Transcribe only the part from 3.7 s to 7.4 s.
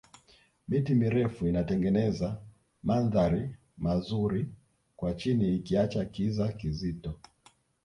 mazuri kwa chini ikiacha kiza kizito